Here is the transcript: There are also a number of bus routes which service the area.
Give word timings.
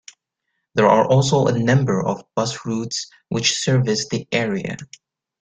There 0.73 0.87
are 0.87 1.05
also 1.05 1.45
a 1.45 1.59
number 1.59 2.03
of 2.03 2.23
bus 2.33 2.65
routes 2.65 3.05
which 3.29 3.53
service 3.55 4.09
the 4.09 4.27
area. 4.31 4.77